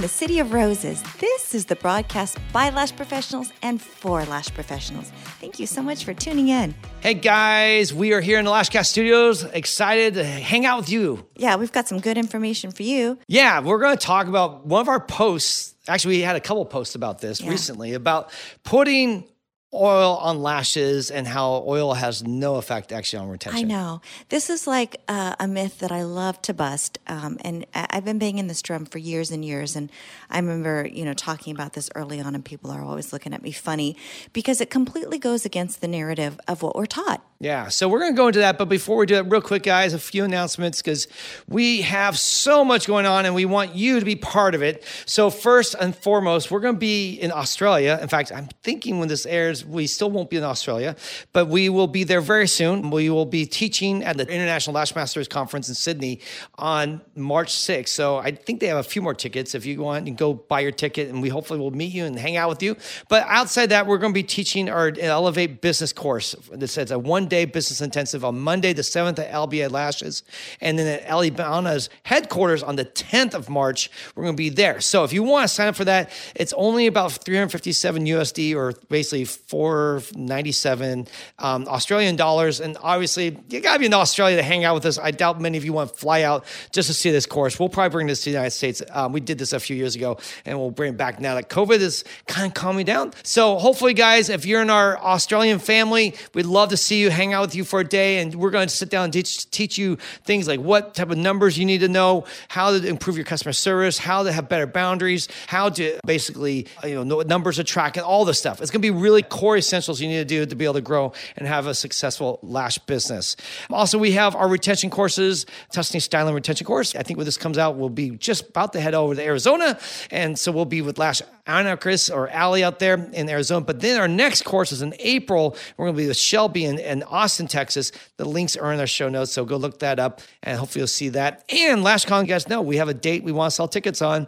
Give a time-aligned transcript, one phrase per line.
[0.00, 1.02] the City of Roses.
[1.18, 5.10] This is the broadcast by Lash Professionals and for Lash Professionals.
[5.40, 6.74] Thank you so much for tuning in.
[7.00, 11.26] Hey guys, we are here in the Lashcast Studios, excited to hang out with you.
[11.36, 13.18] Yeah, we've got some good information for you.
[13.26, 15.74] Yeah, we're going to talk about one of our posts.
[15.88, 17.50] Actually, we had a couple posts about this Yeah.
[17.50, 18.30] recently about
[18.64, 19.24] putting
[19.72, 23.58] oil on lashes and how oil has no effect actually on retention.
[23.60, 24.00] I know.
[24.28, 26.98] This is like uh, a myth that I love to bust.
[27.06, 29.76] Um, and I've been banging this drum for years and years.
[29.76, 29.90] And
[30.28, 33.42] I remember, you know, talking about this early on, and people are always looking at
[33.42, 33.96] me funny
[34.32, 37.22] because it completely goes against the narrative of what we're taught.
[37.42, 38.58] Yeah, so we're going to go into that.
[38.58, 41.08] But before we do that, real quick, guys, a few announcements because
[41.48, 44.84] we have so much going on and we want you to be part of it.
[45.06, 47.98] So, first and foremost, we're going to be in Australia.
[48.02, 50.96] In fact, I'm thinking when this airs, we still won't be in Australia,
[51.32, 52.90] but we will be there very soon.
[52.90, 56.20] We will be teaching at the International Lash Masters Conference in Sydney
[56.58, 57.88] on March 6th.
[57.88, 59.54] So, I think they have a few more tickets.
[59.54, 62.18] If you want, you go buy your ticket and we hopefully will meet you and
[62.18, 62.76] hang out with you.
[63.08, 66.36] But outside that, we're going to be teaching our Elevate Business course.
[66.52, 70.22] This is a one day business intensive on Monday, the 7th at LBA Lashes.
[70.60, 74.80] And then at Alibana's headquarters on the 10th of March, we're going to be there.
[74.80, 78.74] So if you want to sign up for that, it's only about 357 USD or
[78.88, 81.06] basically 497
[81.38, 82.60] um, Australian dollars.
[82.60, 84.98] And obviously, you got to be in Australia to hang out with us.
[84.98, 87.58] I doubt many of you want to fly out just to see this course.
[87.58, 88.82] We'll probably bring this to the United States.
[88.90, 91.48] Um, we did this a few years ago and we'll bring it back now that
[91.48, 93.12] COVID is kind of calming down.
[93.22, 97.34] So hopefully, guys, if you're in our Australian family, we'd love to see you, hang
[97.34, 99.76] out with you for a day, and we're going to sit down and teach, teach
[99.76, 103.26] you things like what type of numbers you need to know, how to improve your
[103.26, 107.98] customer service, how to have better boundaries, how to basically you know numbers to track,
[107.98, 108.62] and all this stuff.
[108.62, 110.80] It's going to be really core essentials you need to do to be able to
[110.80, 113.36] grow and have a successful lash business.
[113.68, 116.96] Also, we have our retention courses, Tuscany Styling Retention Course.
[116.96, 119.78] I think when this comes out, we'll be just about to head over to Arizona,
[120.10, 123.64] and so we'll be with Lash Anarchist or Allie out there in Arizona.
[123.64, 125.56] But then our next course is in April.
[125.76, 127.92] We're going to be with Shelby and, in Austin, Texas.
[128.16, 130.88] The links are in our show notes, so go look that up, and hopefully you'll
[130.88, 131.44] see that.
[131.48, 134.26] And LashCon, you guys know we have a date we want to sell tickets on.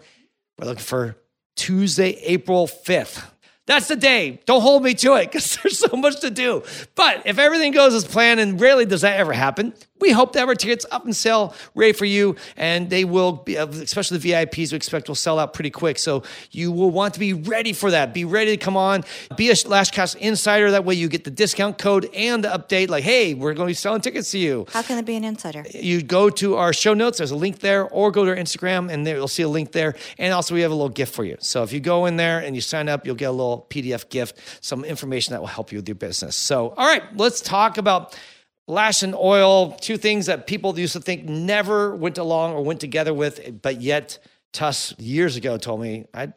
[0.58, 1.16] We're looking for
[1.56, 3.24] Tuesday, April 5th.
[3.66, 4.40] That's the day.
[4.44, 6.64] Don't hold me to it because there's so much to do.
[6.96, 10.48] But if everything goes as planned, and rarely does that ever happen, we hope that
[10.48, 12.34] our tickets up and sell ready for you.
[12.56, 16.00] And they will be, uh, especially the VIPs, we expect will sell out pretty quick.
[16.00, 18.12] So you will want to be ready for that.
[18.12, 19.04] Be ready to come on.
[19.36, 20.72] Be a Lashcast insider.
[20.72, 23.70] That way you get the discount code and the update like, hey, we're going to
[23.70, 25.64] be selling tickets to you How can I be an insider?
[25.72, 27.18] you go to our show notes.
[27.18, 29.70] There's a link there, or go to our Instagram, and there you'll see a link
[29.70, 29.94] there.
[30.18, 31.36] And also, we have a little gift for you.
[31.38, 34.08] So if you go in there and you sign up, you'll get a little PDF
[34.08, 36.36] gift, some information that will help you with your business.
[36.36, 38.18] So, all right, let's talk about
[38.66, 39.72] lash and oil.
[39.72, 43.80] Two things that people used to think never went along or went together with, but
[43.80, 44.18] yet
[44.52, 46.32] Tuss years ago told me I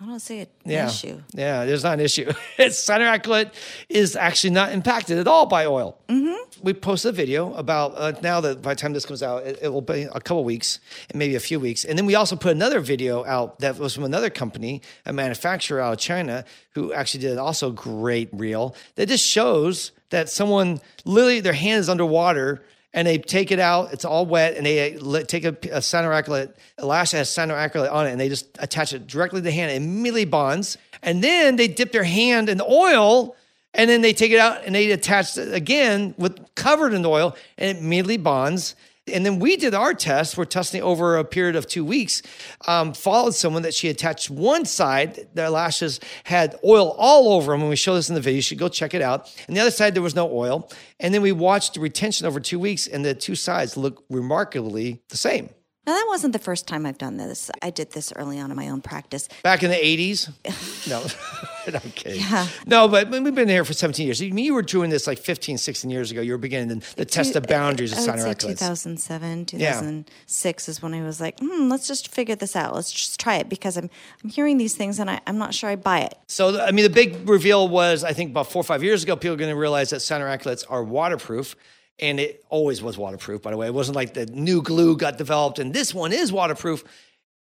[0.00, 0.88] I don't see an yeah.
[0.88, 1.22] issue.
[1.32, 2.30] Yeah, there's not an issue.
[2.58, 3.52] It's cyanoacrylate
[3.88, 5.98] is actually not impacted at all by oil.
[6.08, 6.62] Mm-hmm.
[6.62, 9.58] We posted a video about uh, now that by the time this comes out, it,
[9.62, 10.80] it will be a couple weeks
[11.10, 11.84] and maybe a few weeks.
[11.84, 15.80] And then we also put another video out that was from another company, a manufacturer
[15.80, 21.40] out of China, who actually did also great reel that just shows that someone literally
[21.40, 22.62] their hand is underwater
[22.92, 23.92] and they take it out.
[23.92, 28.06] It's all wet, and they uh, take a, a cyanoacrylate, a lash has cyanoacrylate on
[28.06, 29.70] it, and they just attach it directly to the hand.
[29.70, 33.36] It immediately bonds, and then they dip their hand in the oil,
[33.74, 37.36] and then they take it out and they attach it again with covered in oil,
[37.58, 38.74] and it immediately bonds.
[39.12, 40.36] And then we did our test.
[40.36, 42.22] We're testing over a period of two weeks.
[42.66, 47.60] Um, followed someone that she attached one side, their lashes had oil all over them.
[47.60, 49.32] When we show this in the video, you should go check it out.
[49.46, 50.68] And the other side, there was no oil.
[50.98, 55.02] And then we watched the retention over two weeks, and the two sides look remarkably
[55.08, 55.50] the same.
[55.86, 57.48] Now, that wasn't the first time I've done this.
[57.62, 59.28] I did this early on in my own practice.
[59.44, 60.32] Back in the 80s?
[60.88, 61.02] No,
[61.66, 62.22] I'm kidding.
[62.64, 64.20] No, but we've been here for 17 years.
[64.20, 66.20] You, you were doing this like 15, 16 years ago.
[66.20, 70.80] You were beginning the, the test the boundaries of I would say 2007, 2006 is
[70.80, 72.74] when I was like, hmm, let's just figure this out.
[72.74, 73.90] Let's just try it because I'm,
[74.22, 76.16] I'm hearing these things and I, I'm not sure I buy it.
[76.28, 79.16] So, I mean, the big reveal was, I think, about four or five years ago,
[79.16, 81.56] people are going to realize that cyanoacrylates are waterproof.
[81.98, 83.66] And it always was waterproof, by the way.
[83.66, 86.84] It wasn't like the new glue got developed and this one is waterproof.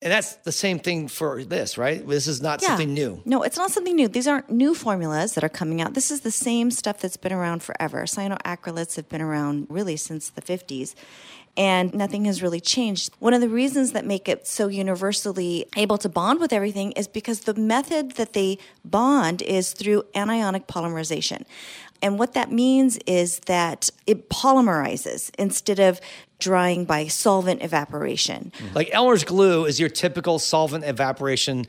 [0.02, 2.08] And that's the same thing for this, right?
[2.08, 3.20] This is not something new.
[3.26, 4.08] No, it's not something new.
[4.08, 5.96] These aren't new formulas that are coming out.
[5.96, 8.04] This is the same stuff that's been around forever.
[8.04, 10.94] Cyanoacrylates have been around really since the 50s.
[11.58, 13.12] And nothing has really changed.
[13.18, 17.08] One of the reasons that make it so universally able to bond with everything is
[17.08, 21.46] because the method that they bond is through anionic polymerization.
[22.02, 26.00] And what that means is that it polymerizes instead of
[26.40, 28.52] drying by solvent evaporation.
[28.76, 31.66] Like Elmer's glue is your typical solvent evaporation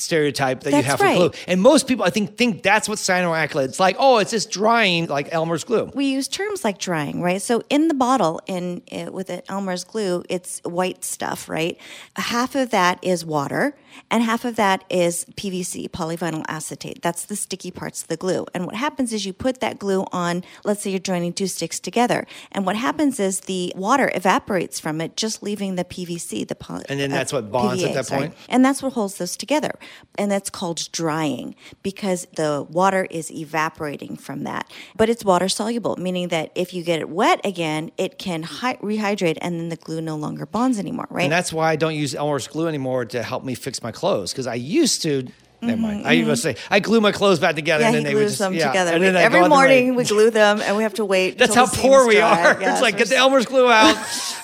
[0.00, 1.16] stereotype that That's you have right.
[1.16, 1.40] for glue.
[1.46, 3.66] And most people, I think, think that's what cyanoacrylate.
[3.66, 5.90] It's like, oh, it's just drying like Elmer's glue.
[5.94, 7.40] We use terms like drying, right?
[7.42, 11.78] So in the bottle, in uh, with it, Elmer's glue, it's white stuff, right?
[12.16, 13.76] Half of that is water,
[14.10, 17.02] and half of that is PVC, polyvinyl acetate.
[17.02, 18.46] That's the sticky parts of the glue.
[18.54, 20.42] And what happens is you put that glue on.
[20.64, 25.00] Let's say you're joining two sticks together, and what happens is the water evaporates from
[25.00, 28.06] it, just leaving the PVC, the poly- And then that's what bonds at PVA, that
[28.06, 28.20] sorry.
[28.22, 28.34] point?
[28.48, 29.72] And that's what holds those together.
[30.18, 34.70] And that's called drying because the water is evaporating from that.
[34.96, 38.76] But it's water soluble, meaning that if you get it wet again, it can hy-
[38.76, 41.24] rehydrate and then the glue no longer bonds anymore, right?
[41.24, 44.32] And that's why I don't use Elmer's glue anymore to help me fix my clothes
[44.32, 45.28] because I used to.
[45.62, 46.06] Never mind.
[46.06, 48.14] I was say I glue my clothes back together, Mm-hmm, yeah, and he then they
[48.20, 48.68] would just them yeah.
[48.68, 48.92] together.
[48.92, 51.04] And then I go Every out the morning we glue them and we have to
[51.04, 51.38] wait.
[51.38, 52.54] That's how poor we dry.
[52.54, 52.60] are.
[52.60, 53.96] Yes, it's like get the Elmer's glue out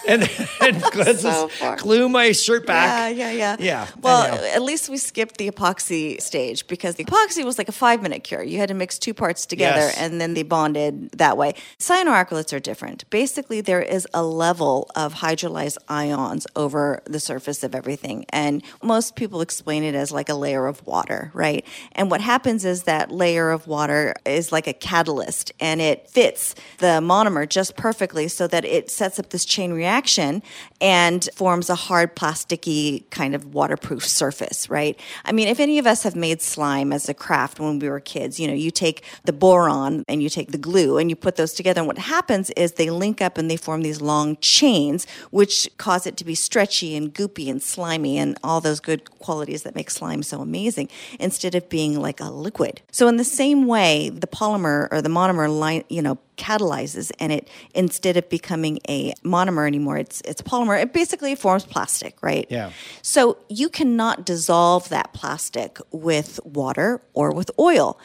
[0.08, 0.22] and,
[0.60, 0.82] and
[1.18, 3.16] So just glue my shirt back.
[3.16, 3.56] Yeah, yeah, yeah.
[3.58, 7.72] Yeah, Well, at least we skipped the epoxy stage because the epoxy was like a
[7.72, 8.42] five minute cure.
[8.42, 9.96] You had to mix two parts together Yes.
[9.98, 11.54] and then they bonded that way.
[11.78, 13.08] Cyanoacrylates are different.
[13.10, 18.26] Basically, there is a level of hydrolyzed ions over the surface of everything.
[18.30, 21.64] And most people explain it as like a layer of water, right?
[21.92, 26.54] And what happens is that layer of water is like a catalyst and it fits
[26.78, 30.42] the monomer just perfectly so that it sets up this chain reaction
[30.80, 34.98] and forms a hard plasticky kind of waterproof surface, right?
[35.24, 38.00] I mean, if any of us have made slime as a craft when we were
[38.00, 41.36] kids, you know, you take the boron and you take the glue and you put
[41.36, 45.06] those together and what happens is they link up and they form these long chains
[45.30, 49.62] which cause it to be stretchy and goopy and slimy and all those good qualities
[49.62, 50.88] that make slime so amazing
[51.18, 52.82] instead of being like a liquid.
[52.90, 57.32] So in the same way, the polymer or the monomer line, you know, catalyzes and
[57.32, 62.46] it instead of becoming a monomer anymore it's it's polymer it basically forms plastic right
[62.50, 62.72] Yeah.
[63.00, 67.98] so you cannot dissolve that plastic with water or with oil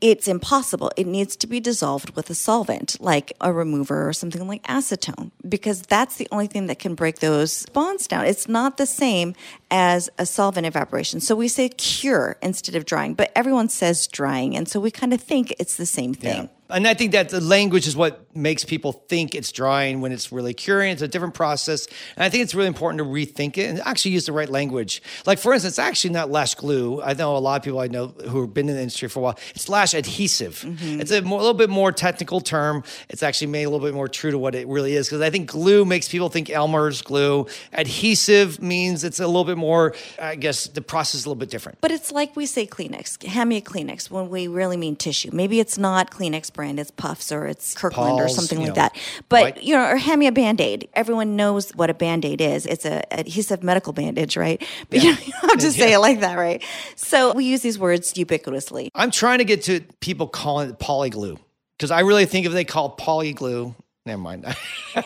[0.00, 0.92] it's impossible.
[0.96, 5.32] It needs to be dissolved with a solvent like a remover or something like acetone
[5.48, 8.24] because that's the only thing that can break those bonds down.
[8.24, 9.34] It's not the same
[9.70, 11.20] as a solvent evaporation.
[11.20, 14.56] So we say cure instead of drying, but everyone says drying.
[14.56, 16.48] And so we kind of think it's the same thing.
[16.70, 20.30] And I think that the language is what makes people think it's drying when it's
[20.30, 20.92] really curing.
[20.92, 21.86] It's a different process.
[22.14, 25.02] And I think it's really important to rethink it and actually use the right language.
[25.24, 27.02] Like, for instance, actually not lash glue.
[27.02, 29.20] I know a lot of people I know who have been in the industry for
[29.20, 29.38] a while.
[29.54, 30.60] It's lash adhesive.
[30.60, 31.00] Mm-hmm.
[31.00, 32.84] It's a, more, a little bit more technical term.
[33.08, 35.08] It's actually made a little bit more true to what it really is.
[35.08, 37.46] Because I think glue makes people think Elmer's glue.
[37.72, 41.50] Adhesive means it's a little bit more, I guess, the process is a little bit
[41.50, 41.80] different.
[41.80, 45.30] But it's like we say Kleenex, hand me a Kleenex when we really mean tissue.
[45.32, 48.96] Maybe it's not Kleenex brand, it's Puffs or it's Kirkland or something like know, that.
[49.28, 50.88] But, you know, or hand me a band aid.
[50.94, 52.66] Everyone knows what a band aid is.
[52.66, 54.62] It's a adhesive medical bandage, right?
[54.90, 56.64] But you, don't, you don't have to say it like that, right?
[56.96, 58.88] So we use these words ubiquitously.
[58.94, 61.38] I'm trying to get to people calling it polyglue
[61.76, 63.74] because I really think if they call polyglue,
[64.08, 64.44] never mind.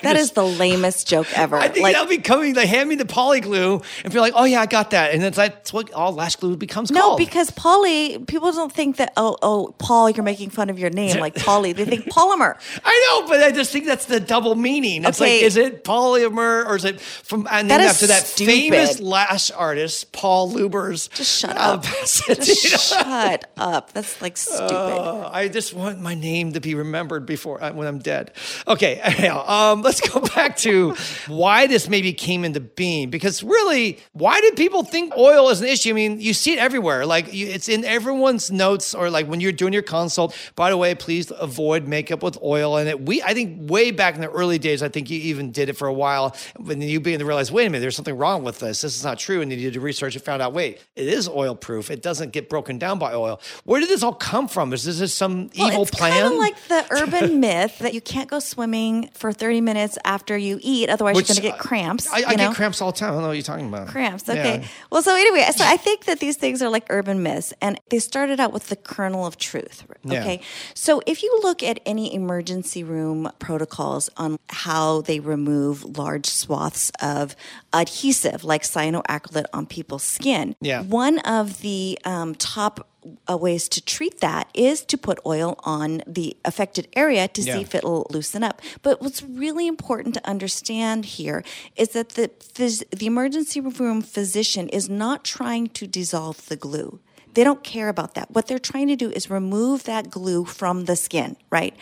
[0.03, 1.57] That is the lamest joke ever.
[1.57, 2.55] I think like, that'll be coming.
[2.55, 5.37] They hand me the polyglue and feel like, oh yeah, I got that, and it's
[5.37, 7.19] that's what all lash glue becomes no, called.
[7.19, 11.19] because poly, people don't think that, oh, oh, Paul, you're making fun of your name,
[11.21, 11.73] like poly.
[11.75, 12.57] They think polymer.
[12.85, 15.05] I know, but I just think that's the double meaning.
[15.05, 15.39] It's Okay.
[15.39, 18.53] like, is it polymer or is it from and then after that stupid.
[18.53, 21.09] famous lash artist Paul Lubbers?
[21.09, 21.85] Just shut uh, up.
[21.85, 23.93] Just shut up.
[23.93, 24.73] That's like stupid.
[24.73, 28.33] Uh, I just want my name to be remembered before when I'm dead.
[28.67, 30.95] Okay, anyhow, um, let's go back to
[31.29, 33.11] why this maybe came into being.
[33.11, 35.91] Because really, why did people think oil is an issue?
[35.91, 37.07] I mean, you see it everywhere.
[37.07, 40.37] Like you, it's in everyone's notes, or like when you're doing your consult.
[40.57, 43.01] By the way, please avoid makeup with oil in it.
[43.01, 45.77] We, I think, way back in the early days, I think you even did it
[45.77, 46.37] for a while.
[46.57, 48.81] When you begin to realize, wait a minute, there's something wrong with this.
[48.83, 51.29] This is not true, and you did the research and found out, wait, it is
[51.29, 51.91] oil proof.
[51.91, 53.41] It doesn't get broken down by oil.
[53.65, 54.73] Where did this all come from?
[54.73, 56.13] Is this just some Well, evil it's plan?
[56.21, 58.82] kind of like the urban myth that you can't go swimming
[59.15, 62.09] for 30 minutes after you eat, otherwise Which, you're going to get cramps.
[62.13, 62.49] I, I know?
[62.49, 63.11] get cramps all the time.
[63.11, 63.89] I don't know what you're talking about.
[63.89, 64.25] Cramps.
[64.27, 64.35] Yeah.
[64.35, 64.65] Okay.
[64.91, 67.99] Well, so anyway, so I think that these things are like urban myths, and they
[67.99, 69.85] started out with the kernel of truth.
[70.05, 70.21] Yeah.
[70.21, 70.41] Okay.
[70.75, 76.91] So if you look at any emergency room protocols on how they remove large swaths
[77.01, 77.35] of
[77.73, 80.83] adhesive, like cyanoacrylate on people's skin, Yeah.
[80.83, 82.87] one of the um, top
[83.31, 87.55] uh, ways to treat that is to put oil on the affected area to Yeah.
[87.57, 88.61] see if it'll loosen up.
[88.83, 91.43] But what's really important to understand here
[91.77, 97.01] is that the phys- the emergency room physician is not trying to dissolve the glue.
[97.35, 98.31] They don't care about that.
[98.31, 101.75] What they're trying to do is remove that glue from the skin, right?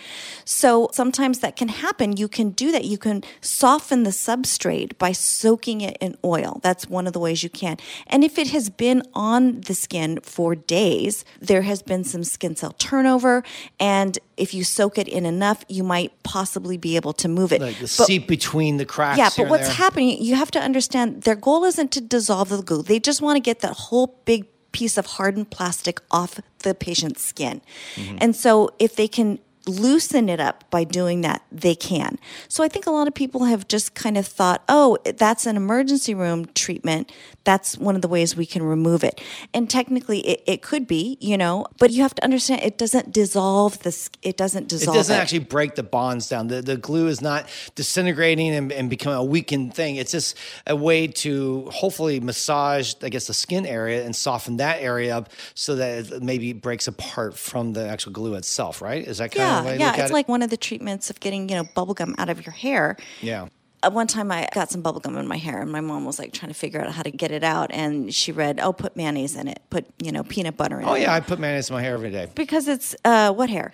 [0.44, 2.16] So sometimes that can happen.
[2.16, 2.84] You can do that.
[2.84, 6.60] You can soften the substrate by soaking it in oil.
[6.62, 7.76] That's one of the ways you can.
[8.06, 12.56] And if it has been on the skin for days, there has been some skin
[12.56, 13.42] cell turnover.
[13.78, 17.60] And if you soak it in enough, you might possibly be able to move it.
[17.60, 19.18] Like the but, seep between the cracks.
[19.18, 22.82] Yeah, but what's happening, you have to understand their goal isn't to dissolve the glue.
[22.82, 27.22] They just want to get that whole big piece of hardened plastic off the patient's
[27.22, 27.60] skin.
[27.96, 28.18] Mm-hmm.
[28.20, 32.18] And so if they can loosen it up by doing that, they can.
[32.48, 35.56] So I think a lot of people have just kind of thought, oh, that's an
[35.56, 37.12] emergency room treatment.
[37.44, 39.20] That's one of the ways we can remove it.
[39.52, 43.12] And technically, it, it could be, you know, but you have to understand it doesn't
[43.12, 44.10] dissolve this.
[44.22, 44.94] It doesn't dissolve.
[44.94, 45.18] It doesn't it.
[45.18, 46.48] actually break the bonds down.
[46.48, 49.96] The, the glue is not disintegrating and, and becoming a weakened thing.
[49.96, 50.36] It's just
[50.66, 55.30] a way to hopefully massage, I guess, the skin area and soften that area up
[55.54, 59.06] so that it maybe breaks apart from the actual glue itself, right?
[59.06, 59.72] Is that kind yeah, yeah?
[59.74, 62.44] Yeah, it's like one of the treatments of getting, you know, bubble gum out of
[62.44, 62.96] your hair.
[63.20, 63.48] Yeah
[63.82, 66.18] uh, one time I got some bubble gum in my hair and my mom was
[66.18, 68.96] like trying to figure out how to get it out and she read, "Oh, put
[68.96, 69.62] mayonnaise in it.
[69.70, 71.82] Put, you know, peanut butter in oh, it." Oh yeah, I put mayonnaise in my
[71.82, 72.28] hair every day.
[72.34, 73.72] Because it's uh what hair?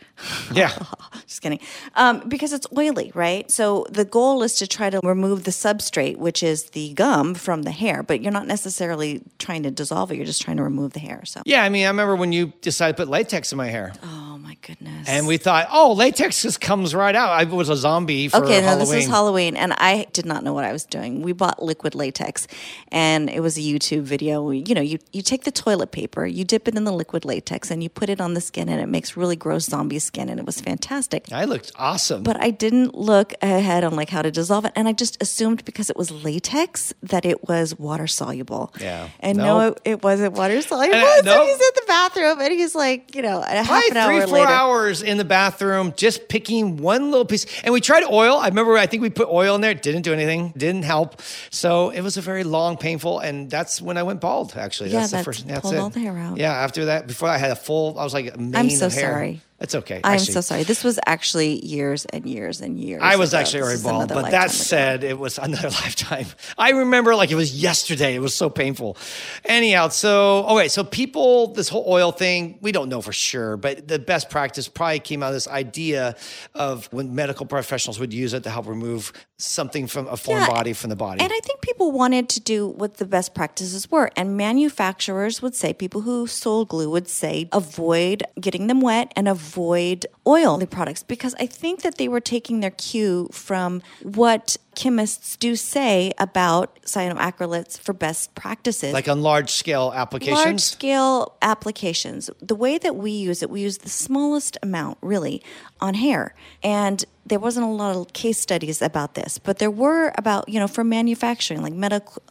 [0.52, 0.76] Yeah.
[1.26, 1.60] Just kidding.
[1.94, 3.50] Um, because it's oily, right?
[3.50, 7.62] So the goal is to try to remove the substrate, which is the gum from
[7.62, 10.92] the hair, but you're not necessarily trying to dissolve it, you're just trying to remove
[10.92, 11.24] the hair.
[11.24, 13.92] So Yeah, I mean, I remember when you decided to put latex in my hair.
[14.02, 14.25] Oh
[14.66, 15.08] goodness.
[15.08, 18.60] And we thought, "Oh, latex just comes right out." I was a zombie for Okay,
[18.60, 21.22] no, this is Halloween and I did not know what I was doing.
[21.22, 22.46] We bought liquid latex,
[22.90, 24.50] and it was a YouTube video.
[24.50, 27.70] You know, you you take the toilet paper, you dip it in the liquid latex,
[27.70, 30.38] and you put it on the skin, and it makes really gross zombie skin, and
[30.40, 31.32] it was fantastic.
[31.32, 34.88] I looked awesome, but I didn't look ahead on like how to dissolve it, and
[34.88, 38.72] I just assumed because it was latex that it was water soluble.
[38.80, 39.46] Yeah, and nope.
[39.46, 40.94] no, it, it, wasn't water soluble.
[40.94, 41.46] And, so nope.
[41.46, 44.46] he's in the bathroom, and he's like, you know, a half an hour later.
[44.56, 48.36] Hours in the bathroom, just picking one little piece, and we tried oil.
[48.36, 51.20] I remember, I think we put oil in there, It didn't do anything, didn't help.
[51.50, 54.56] So it was a very long, painful, and that's when I went bald.
[54.56, 55.48] Actually, yeah, that's, that's the first.
[55.48, 55.78] That's pulled it.
[55.78, 56.38] all the hair out.
[56.38, 59.12] Yeah, after that, before I had a full, I was like I'm so hair.
[59.12, 59.40] sorry.
[59.58, 60.02] It's okay.
[60.04, 60.64] I'm actually, so sorry.
[60.64, 63.00] This was actually years and years and years.
[63.02, 66.26] I was actually already bald, but that said, it was another lifetime.
[66.58, 68.14] I remember like it was yesterday.
[68.14, 68.98] It was so painful.
[69.46, 73.88] Anyhow, so okay, so people, this whole oil thing, we don't know for sure, but
[73.88, 76.16] the best practice probably came out of this idea
[76.54, 80.48] of when medical professionals would use it to help remove something from a foreign yeah,
[80.48, 81.20] body from the body.
[81.20, 85.54] And I think people wanted to do what the best practices were, and manufacturers would
[85.54, 90.58] say, people who sold glue would say, avoid getting them wet and avoid avoid oil
[90.58, 95.56] the products because I think that they were taking their cue from what chemists do
[95.56, 98.92] say about cyanoacrylates for best practices.
[98.92, 100.44] Like on large scale applications?
[100.44, 102.30] Large scale applications.
[102.40, 105.42] The way that we use it, we use the smallest amount really
[105.80, 106.34] on hair.
[106.62, 110.60] And there wasn't a lot of case studies about this, but there were about, you
[110.60, 112.22] know, for manufacturing, like medical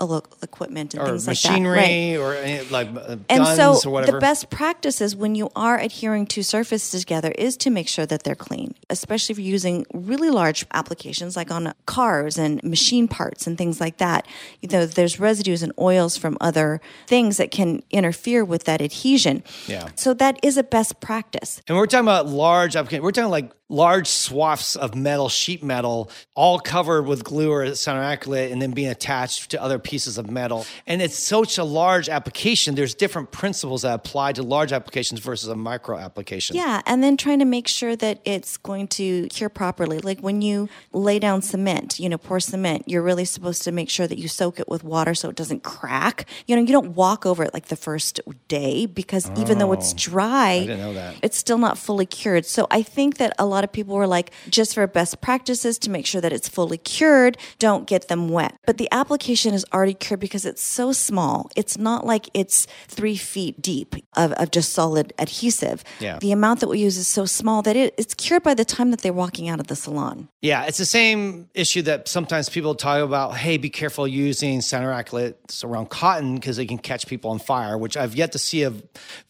[0.42, 1.50] equipment and or things like that.
[1.50, 4.14] Machinery or any, like uh, and so or whatever.
[4.14, 8.24] The best practices when you are adhering to surfaces together is to make sure that
[8.24, 13.48] they're clean, especially if you're using really large applications like on cars and machine parts
[13.48, 14.28] and things like that.
[14.62, 19.44] You know, there's residues and oils from other things that can interfere with that adhesion.
[19.68, 19.90] Yeah.
[19.96, 21.62] So that is a best practice.
[21.68, 23.04] And we're talking about large applications.
[23.04, 28.52] We're talking like large swaths of metal, sheet metal, all covered with glue or cyanoacrylate
[28.52, 30.66] and then being attached to other pieces of metal.
[30.86, 32.76] And it's such a large application.
[32.76, 36.56] There's different principles that apply to large applications versus a micro application.
[36.56, 36.82] Yeah.
[36.86, 40.00] And then trying to make sure that it's going to cure properly.
[40.00, 43.90] Like when you lay down cement, you know, pour cement, you're really supposed to make
[43.90, 46.26] sure that you soak it with water so it doesn't crack.
[46.46, 49.72] You know, you don't walk over it like the first day because oh, even though
[49.72, 52.46] it's oh, dry, it's still not fully cured.
[52.46, 55.78] So I think that a lot lot of people were like, just for best practices
[55.80, 58.56] to make sure that it's fully cured, don't get them wet.
[58.66, 61.50] But the application is already cured because it's so small.
[61.56, 65.84] It's not like it's three feet deep of, of just solid adhesive.
[66.00, 66.20] Yeah.
[66.20, 68.92] The amount that we use is so small that it, it's cured by the time
[68.92, 70.30] that they're walking out of the salon.
[70.42, 73.36] Yeah, it's the same issue that sometimes people talk about.
[73.36, 77.78] Hey, be careful using center cyanoacrylates around cotton because they can catch people on fire.
[77.78, 78.74] Which I've yet to see a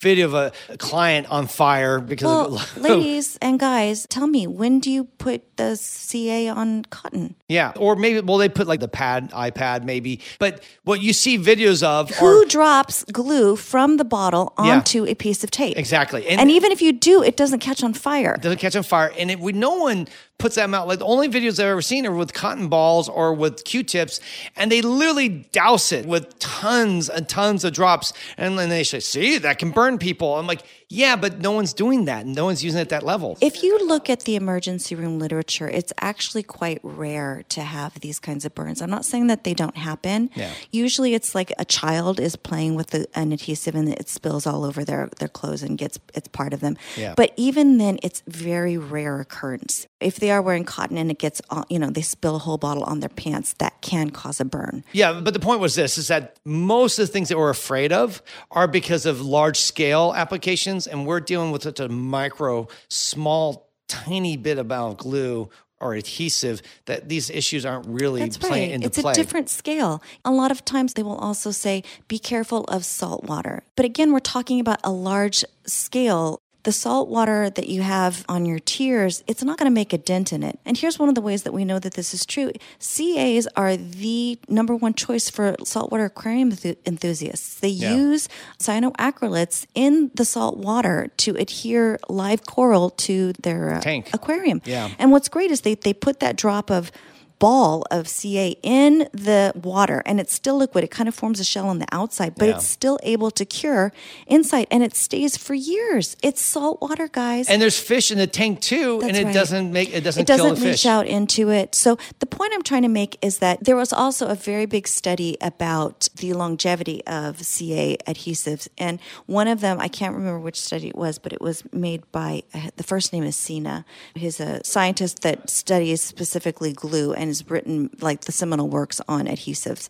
[0.01, 2.25] video of a client on fire because.
[2.25, 7.35] Well, of, ladies and guys, tell me, when do you put the CA on cotton?
[7.49, 10.21] Yeah, or maybe well they put like the pad, iPad maybe.
[10.39, 14.77] But what you see videos of Who are drops glue from the bottle Yeah.
[14.77, 15.77] onto a piece of tape?
[15.77, 18.37] exactly, And even if you do, it doesn't catch on fire.
[18.41, 20.07] doesn't catch on fire, and it, we, no one
[20.37, 20.87] puts them out.
[20.87, 24.19] Like the only videos I've ever seen are with cotton balls or with Q-tips,
[24.55, 28.99] and they literally douse it with tons and tons of drops, and then they say,
[28.99, 32.45] "See, that can burn people." I'm like, "Yeah, but no one's doing that, and no
[32.45, 35.93] one's using it at that level." If you look at the emergency room literature, it's
[35.99, 38.81] actually quite rare to have these kinds of burns.
[38.81, 40.29] I'm not saying that they don't happen.
[40.35, 40.51] Yeah.
[40.71, 44.65] Usually it's like a child is playing with the, an adhesive and it spills all
[44.65, 46.77] over their, their clothes and gets it's part of them.
[46.95, 47.13] Yeah.
[47.15, 49.87] But even then it's very rare occurrence.
[49.99, 52.57] If they are wearing cotton and it gets on, you know, they spill a whole
[52.57, 54.83] bottle on their pants, that can cause a burn.
[54.91, 57.93] Yeah, but the point was this is that most of the things that we're afraid
[57.93, 63.69] of are because of large scale applications, and we're dealing with such a micro, small,
[63.87, 65.47] tiny bit amount of glue
[65.79, 68.75] or adhesive that these issues aren't really That's playing right.
[68.75, 69.11] into It's play.
[69.11, 70.01] a different scale.
[70.23, 73.61] A lot of times they will also say, be careful of salt water.
[73.75, 76.39] But again, we're talking about a large scale.
[76.65, 79.97] The salt water that you have on your tears, it's not going to make a
[79.99, 80.59] dent in it.
[80.65, 82.51] And here's one of the ways that we know that this is true.
[82.79, 87.59] CAs are the number one choice for saltwater aquarium enthu- enthusiasts.
[87.59, 87.95] They Yeah.
[87.95, 88.27] use
[88.59, 94.09] cyanoacrylates in the salt water to adhere live coral to their uh, Tank.
[94.13, 94.61] aquarium.
[94.65, 94.89] Yeah.
[94.99, 96.91] And what's great is they, they put that drop of
[97.39, 100.83] ball of CA in the water and it's still liquid.
[100.83, 102.55] It kind of forms a shell on the outside, but Yeah.
[102.55, 103.91] it's still able to cure
[104.27, 106.15] inside and it stays for years.
[106.23, 107.49] It's salt water, guys.
[107.49, 109.33] and there's fish in the tank too, and it right.
[109.33, 110.85] doesn't make it doesn't, it doesn't kill the reach fish.
[110.85, 111.75] out into it.
[111.75, 114.87] So the point I'm trying to make is that there was also a very big
[114.87, 120.59] study about the longevity of CA adhesives, and one of them I can't remember which
[120.59, 122.43] study it was, but it was made by
[122.77, 123.85] the first name is Sina.
[124.15, 129.25] He's a scientist that studies specifically glue and has written like the seminal works on
[129.27, 129.87] adhesives,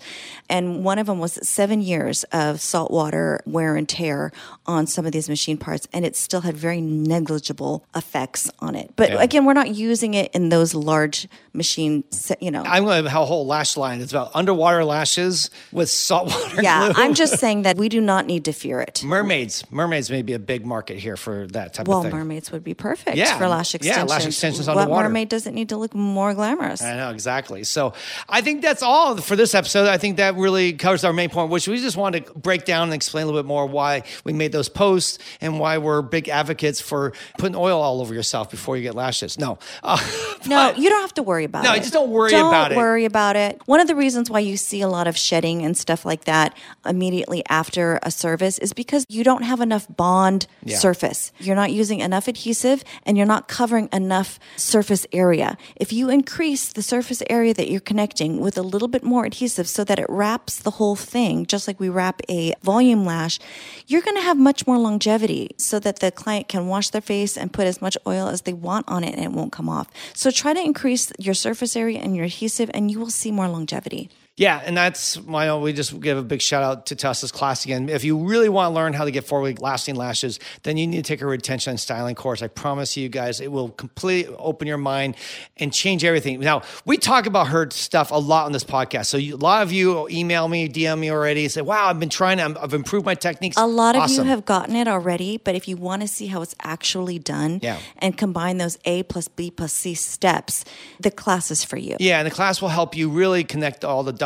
[0.50, 4.32] and one of them was seven years of saltwater wear and tear
[4.66, 8.92] on some of these machine parts, and it still had very negligible effects on it.
[8.96, 9.22] But Yeah.
[9.22, 12.04] again, we're not using it in those large machine,
[12.40, 12.64] you know.
[12.64, 14.02] I'm going to have a whole lash line.
[14.02, 17.04] It's about underwater lashes with saltwater yeah, glue.
[17.04, 19.04] I'm just saying that we do not need to fear it.
[19.04, 19.64] mermaids.
[19.72, 22.12] Mermaids may be a big market here for that type Well, of thing.
[22.12, 23.38] Well, mermaids would be perfect Yeah.
[23.38, 24.10] for lash extensions.
[24.10, 25.04] Yeah, lash extensions what underwater.
[25.10, 26.82] mermaid doesn't need to look more glamorous?
[26.82, 27.25] I know exactly.
[27.64, 27.94] So
[28.30, 29.88] I think that's all for this episode.
[29.88, 32.84] I think that really covers our main point, which we just wanted to break down
[32.84, 36.30] and explain a little bit more why we made those posts and why we're big
[36.30, 39.40] advocates for putting oil all over yourself before you get lashes.
[39.40, 39.98] No, uh,
[40.48, 41.68] No, you don't have to worry about it.
[41.68, 41.80] No, it.
[41.80, 42.76] just don't worry Don't about it.
[42.76, 43.62] Don't worry about it.
[43.66, 46.56] One of the reasons why you see a lot of shedding and stuff like that
[46.86, 50.78] immediately after a service is because you don't have enough bond Yeah.
[50.78, 51.32] surface.
[51.40, 55.58] You're not using enough adhesive and you're not covering enough surface area.
[55.76, 59.68] If you increase the surface area that you're connecting with a little bit more adhesive
[59.68, 63.40] so that it wraps the whole thing, just like we wrap a volume lash,
[63.88, 67.38] you're going to have much more longevity so that the client can wash their face
[67.38, 69.88] and put as much oil as they want on it and it won't come off.
[70.14, 73.48] So try to increase your surface area and your adhesive and you will see more
[73.48, 74.10] longevity.
[74.38, 77.88] Yeah, and that's why we just give a big shout out to Tessa's class again.
[77.88, 80.86] If you really want to learn how to get four week lasting lashes, then you
[80.88, 82.42] need to take a retention and styling course.
[82.42, 85.16] I promise you guys, it will completely open your mind
[85.56, 86.42] and change everything.
[86.42, 89.06] Now, we talk about her stuff a lot on this podcast.
[89.06, 92.02] So you, a lot of you email me, DM me already, and say, wow, I've
[92.02, 93.56] been trying to, I've improved my techniques.
[93.58, 94.26] A lot of Awesome.
[94.26, 97.62] you have gotten it already, but if you want to see how it's actually done
[97.64, 97.80] Yeah.
[98.00, 100.66] and combine those A plus B plus C steps,
[101.00, 101.96] the class is for you.
[102.02, 104.25] Yeah, and the class will help you really connect all the dots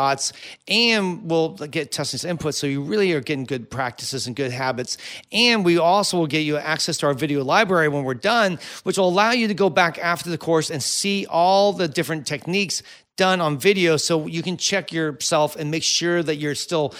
[0.67, 4.97] and we'll get Tessa's input so you really are getting good practices and good habits.
[5.31, 8.97] And we also will get you access to our video library when we're done, which
[8.97, 12.81] will allow you to go back after the course and see all the different techniques
[13.17, 16.93] done on video so you can check yourself and make sure that you're still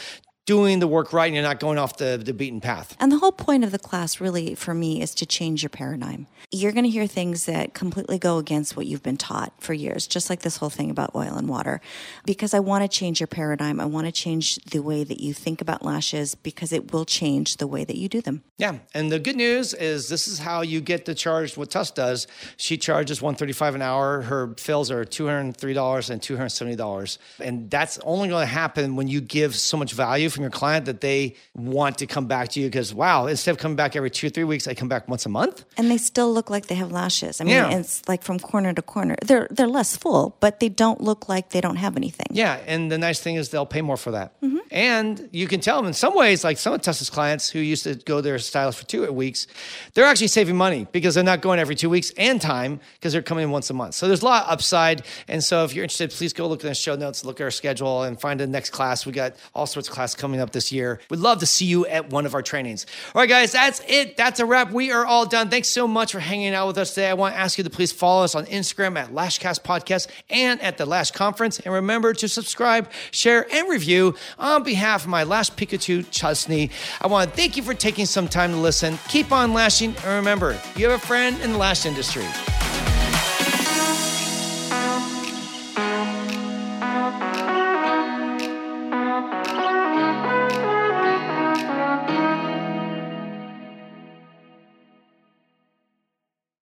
[0.50, 2.98] doing the work right and you're not going off the, the beaten path.
[3.00, 6.26] And the whole point of the class, really, for me, is to change your paradigm.
[6.52, 10.08] You're going to hear things that completely go against what you've been taught for years,
[10.08, 11.82] just like this whole thing about oil and water.
[12.26, 13.80] Because I want to change your paradigm.
[13.80, 17.58] I want to change the way that you think about lashes because it will change
[17.58, 18.42] the way that you do them.
[18.58, 21.92] Yeah, and the good news is this is how you get to charge what Tuss
[21.92, 22.26] does.
[22.58, 24.22] She charges one thirty five an hour.
[24.24, 28.30] Her fills are two hundred three dollars and two hundred seventy dollars, and that's only
[28.30, 31.98] going to happen when you give so much value from your client that they want
[31.98, 32.68] to come back to you.
[32.68, 35.26] Because wow, instead of coming back every two or three weeks, I come back once
[35.26, 35.66] a month.
[35.78, 37.42] And they still look like they have lashes.
[37.42, 37.78] I mean, Yeah.
[37.78, 39.16] it's like from corner to corner.
[39.26, 42.28] They're they're less full, but they don't look like they don't have anything.
[42.32, 44.40] Yeah, and the nice thing is they'll pay more for that.
[44.42, 44.58] Mm-hmm.
[44.72, 47.84] And you can tell them in some ways, like some of Tessa's clients who used
[47.84, 49.48] to go their stylist for two weeks,
[49.94, 53.24] they're actually saving money because they're not going every two weeks and time because they're
[53.24, 53.96] coming in once a month.
[53.96, 55.04] So there's a lot of upside.
[55.28, 57.52] And so if you're interested, please go look at the show notes, look at our
[57.52, 59.06] schedule, and find the next class.
[59.08, 61.00] We got all sorts of classes coming up this year.
[61.10, 62.86] We'd love to see you at one of our trainings.
[63.16, 64.16] All right, guys, that's it.
[64.16, 64.72] That's a wrap.
[64.72, 65.50] We are all done.
[65.50, 67.10] Thanks so much for hanging out with us today.
[67.10, 70.62] I want to ask you to please follow us on Instagram at Lashcast Podcast and
[70.62, 71.60] at the Lash Conference.
[71.60, 76.70] And remember to subscribe, share, and review on behalf of my Lash Pikachu Chesney.
[77.02, 79.00] I want to thank you for taking some time to listen.
[79.08, 82.26] Keep on lashing, and remember, you have a friend in the lash industry.